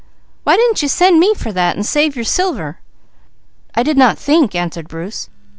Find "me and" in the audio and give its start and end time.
1.19-1.85